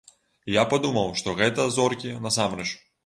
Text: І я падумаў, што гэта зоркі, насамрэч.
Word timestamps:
І 0.51 0.53
я 0.53 0.61
падумаў, 0.71 1.13
што 1.21 1.35
гэта 1.41 1.67
зоркі, 1.77 2.15
насамрэч. 2.27 2.69